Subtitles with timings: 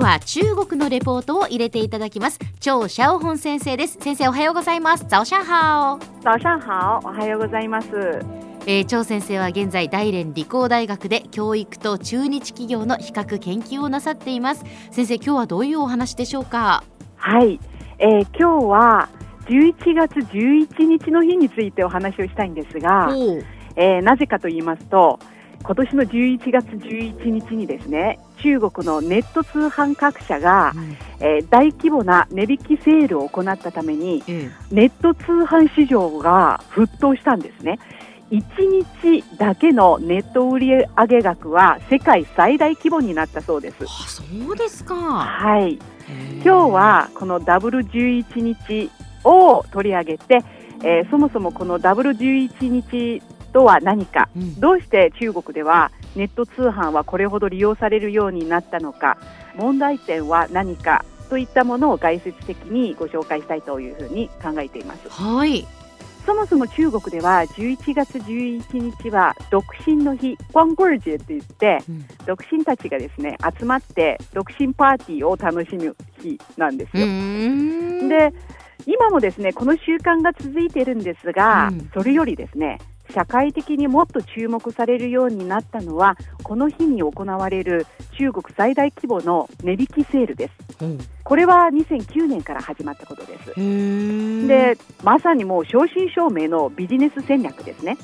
[0.00, 2.38] 日は中国のレポートを入れていただきます。
[2.58, 3.98] 張シャオホン先生です。
[4.00, 5.04] 先生おはようございます。
[5.08, 7.88] 早上好早上好おはようございます。
[8.66, 14.64] えー、張先生は現在大連理工大学で教育と中日企業の比較研究をなさっています。
[14.90, 16.82] 先生今日はどういうお話でしょうか？
[17.16, 17.60] はい、
[17.98, 19.08] えー、今日は
[19.46, 23.08] 11月11日の日についてお話をしたいんですが、
[23.76, 25.18] えー、なぜかと言いますと
[25.62, 37.78] 今年の11月11日にですね中国のネット通販各社が、うん、えー、大規模な値引きセールを行ったために、うん、ネット通販市場が沸騰したんですね。
[38.30, 38.42] 1
[39.02, 40.86] 日だけのネット売上
[41.20, 43.76] 額は世界最大規模になったそうです。
[43.84, 44.94] あそうですか。
[44.94, 45.78] はい。
[46.42, 48.90] 今日はこのダブル11日
[49.24, 50.42] を取り上げて、
[50.82, 59.18] えー、そもそもこのダブル11日とは何か、うん、どうして中国ではネット通販はこれほど利用されるようになったのか。
[59.56, 61.04] 問題点は何か。
[61.28, 65.08] といったものを概説的にご紹介したいというふうに考えています。
[65.08, 65.64] はい。
[66.26, 77.06] そもそも中国では11月11日は独身の日、光棍節と言って、うん、独身たちがですね集まって独身パーティーを楽しむ日なんですよ。
[78.08, 78.34] で
[78.86, 82.78] 今もですねこの習慣が続いているんですが、うん、それよりですね
[83.10, 87.86] 社会的にもっと注目されるようになったのはこの日に行われる
[88.18, 93.54] 中国最大規模の値引きセールです、うん、これは2009年から始まったことです。
[94.48, 97.96] でまさにもう正真正銘のビジネス戦略ですね。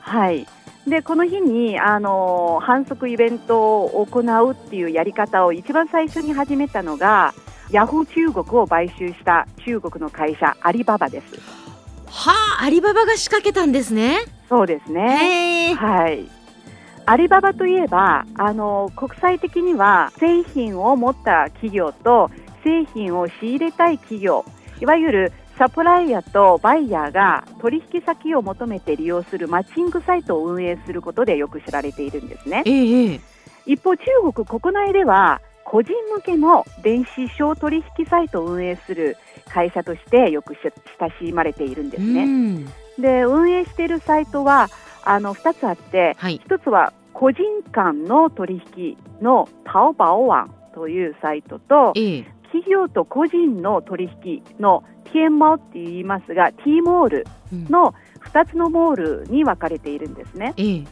[0.00, 0.46] はい。
[0.88, 7.34] でこの日にあの反則イベントを行うっていうやり方を一番最初に始めたのが
[7.70, 11.67] ヤフー中国を買収した中国の会社アリババです。
[12.18, 14.18] はあ、アリババが仕掛けたんですね。
[14.48, 15.76] そうですね。
[15.78, 16.28] はい。
[17.06, 22.28] アリババといえば、あの国際的には製品を持った企業と
[22.64, 24.44] 製品を仕入れたい企業、
[24.80, 32.64] いわゆるサプライヤーとバイヤーが取引先を求めて利用するマッチングサイトを運営することでよく知られているんですね。
[32.66, 33.20] ええ、
[33.64, 35.40] 一方、中国国内では
[35.70, 39.18] 個人向けの電子商取引サイトを運営する
[39.50, 40.54] 会社としてよく
[40.98, 42.64] 親しまれているんですね。
[42.98, 44.70] で運営しているサイトは
[45.04, 57.94] あの2つあって、はい、1つは個人間の取引のタオバオワンというサイトと、え企業と個人の取引のティエンマオって言いますがティーモールの
[58.32, 60.54] 2つのモールに分かれているんですね。
[60.56, 60.82] え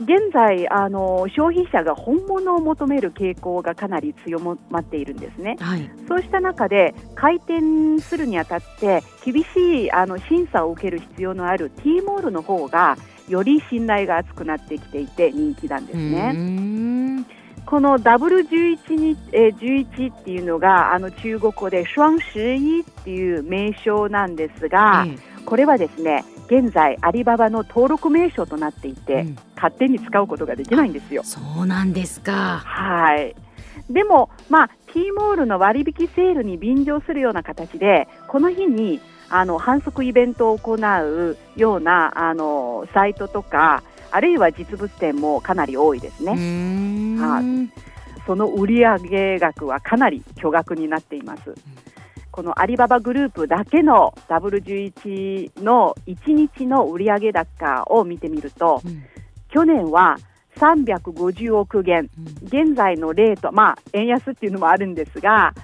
[0.00, 12.96] 現在あの、消費者が本物を求める傾向がかなり強まっているんですね、はい、そうした中で開店するにあたって厳しいあの審査を受ける必要のある T モールの方が
[13.28, 17.24] より信頼が厚くなってきていて人気なんですね。
[17.66, 25.06] この W11 に、えー、11っていうのがあの中国語で双十一っていう名称なんですが、
[25.50, 31.24] これはですね現在アリババの登録名称となっていて、うん、勝手に使うことができないんですよ。
[31.24, 32.62] そうなんですか。
[32.64, 33.34] はい。
[33.90, 43.82] でも、まあ、T モールの割引セールに便乗するような形で、この日にあの反則イベントを行うようなあのサイトとか、
[44.12, 46.32] あるいは実物店もかなり多いですね。
[47.20, 47.40] は
[48.26, 51.54] その売上額はかなり巨額になっています。
[52.30, 59.02] このアリババグループだけの W11 の1日の売上高を見てみると、うん、
[59.48, 60.16] 去年は
[60.56, 62.08] 350億元、
[62.44, 65.54] 現在のレート、まあ、円安っていうのもあるんですが、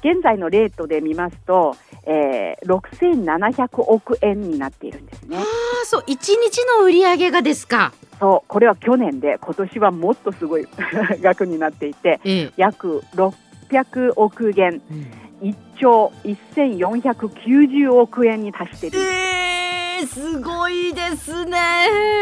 [0.00, 5.38] 現在のレートで見ますと、えー、6700億円になっているんですね。
[5.38, 5.42] あ
[5.84, 7.92] そう、1日の売上がですか。
[8.18, 10.66] そう、これは去年で、今年はもっとすごい
[11.20, 14.80] 額になっていて、ええ、約600億元。
[14.90, 18.98] うん1兆1490億円に達している。
[19.00, 21.58] えー、すごいですね。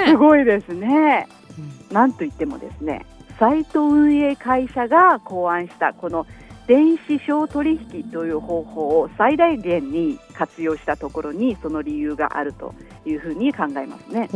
[0.07, 1.27] すごいですね、
[1.59, 3.05] うん、なんといってもですね
[3.38, 6.27] サイト運営会社が考案したこの
[6.67, 12.75] 電子商取引という方法を最大限に活用したところにその理由があると
[13.05, 14.29] いうふうに考えますね。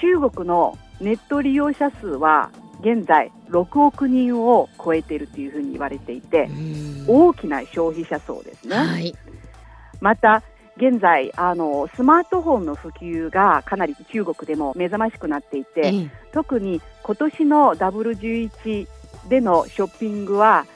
[0.00, 6.48] 中国のネット利用者数は現在6億人を超えているというふうに言われていて
[7.06, 8.76] 大きな消費者層ですね。
[8.76, 9.14] はい、
[10.00, 10.42] また
[10.76, 18.86] 現在あのスマートフォンの普及がかなり中国でも目覚ましくなっていて、特に今年の W11
[19.28, 20.66] でのショッピングは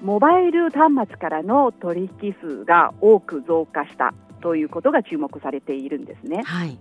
[0.00, 4.12] モバイル端末からの取引数が多く増加した
[4.42, 6.42] ということが注目されているんですね。
[6.44, 6.78] はい、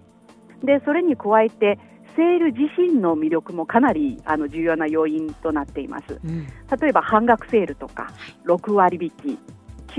[0.64, 1.80] でそれに加えて
[2.16, 6.48] セール自身の魅力もかなりあの重要な要因となっています、うん、
[6.80, 8.12] 例えば半額セールとか
[8.46, 9.40] 6割引き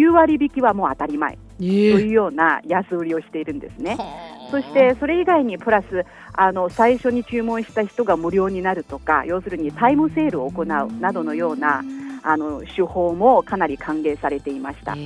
[0.00, 3.96] 9割引きはもう当たり前というような安売りをしているんですね。
[4.50, 11.82] そしてそれ以外にプラスあの最初に注文した人が無料になるとか要するにタイムセールを行うなどのような
[12.22, 14.96] あの手法もかなり歓迎されていました。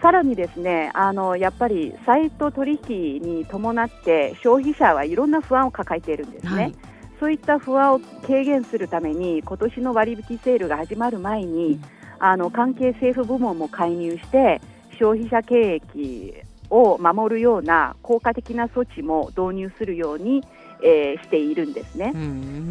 [0.00, 6.50] さらにですねあのやっぱりサイト取引に伴って消費者はいろんな不安を抱えているんですね。
[6.50, 6.74] はい
[7.18, 11.82] そういった不安を軽減するために今年の割引セールが始まる前に、うん
[12.20, 14.60] あの関係政府部門も介入して
[14.98, 16.34] 消費者経益
[16.70, 20.42] を守るような効果的な措置も導入するように、
[20.82, 22.12] えー、しているんですね。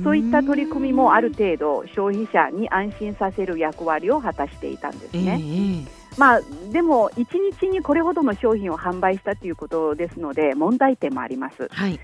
[0.04, 5.40] そういった取り組みもある程度消費者に安心させる役割を果たしていたんですね。
[5.40, 5.88] えー、
[6.18, 7.26] まあ、でも1
[7.60, 11.68] 日にこれほどの商品を販売したということですので問題点もあります。
[11.72, 12.00] はい、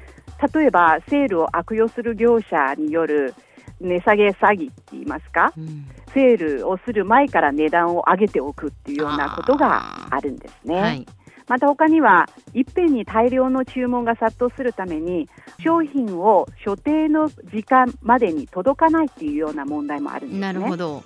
[0.53, 3.33] 例えばセールを悪用する業者による
[3.79, 11.05] 値下げ詐欺って言いますか、うん、セールをする前から値段を上げておくっていうようなことがあるんですね。
[11.47, 15.29] はい、また他にはいっぺんに大量の注文が殺到するために
[15.59, 20.41] 商品を所定の時間までに届かないっていうような問題もあるんですね。
[20.41, 21.03] なるほど。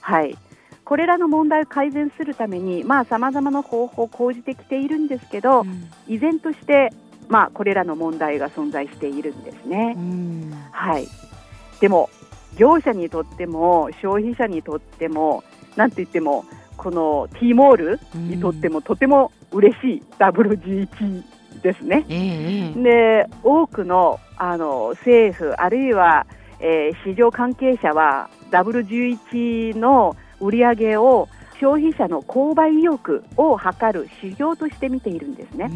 [0.00, 0.36] はい。
[0.84, 6.90] これらの問題を改善するためにさまざ、まな方法を講じてきているんですけど、うん、依然として、
[7.28, 9.96] まあ、これらの問題が存在しているんですね。
[10.70, 11.06] はい、
[11.80, 12.08] でも
[12.56, 15.44] 業者にとっても消費者にとっても
[15.76, 16.46] なんて言っても
[16.78, 21.22] この T モールにとってもとても嬉しい WG1
[21.60, 22.04] ですね。
[22.76, 26.26] で多くのあの政府あるいは、
[26.60, 31.28] えー、市場関係者は W11 の売り上げを
[31.60, 35.70] 消費者の購買意欲を図る指標として見ているんですね。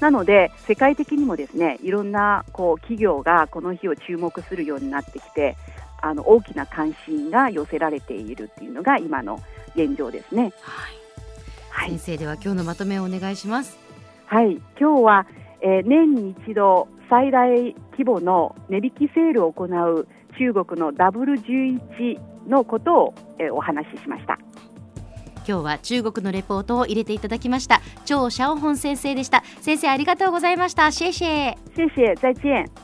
[0.00, 5.56] なので世界的にもですねいろんなこう企業がこの日を注目するようになってきて
[6.02, 9.40] あの大きな関心が寄せられているっていうのが今の
[9.74, 10.52] 現状ですね。
[11.70, 13.78] はい、先生では今日のまとめをお願いします。
[14.26, 14.60] はい。
[14.78, 15.26] 今日は、
[15.60, 17.48] えー、年に一度最大
[17.92, 24.38] 規模の値引きセールを行う中国の W11 のことを、えー、お話ししました。
[25.46, 27.82] 今日は中国のレポートを入れていただきました。
[28.06, 29.42] 張シャオホン先生でした。
[29.60, 30.90] 先生ありがとうございました。
[30.90, 32.83] シェシェシェシェ再见